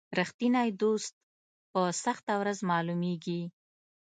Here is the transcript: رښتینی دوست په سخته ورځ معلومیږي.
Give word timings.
رښتینی 0.19 0.69
دوست 0.81 1.13
په 1.71 1.81
سخته 2.03 2.33
ورځ 2.41 2.59
معلومیږي. 2.71 3.41